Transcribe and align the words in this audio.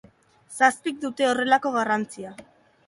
Zazpik 0.59 0.97
dute 1.05 1.29
horrelako 1.31 1.77
garrantzia. 1.81 2.35